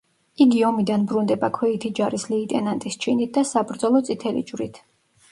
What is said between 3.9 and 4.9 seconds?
წითელი ჯვრით.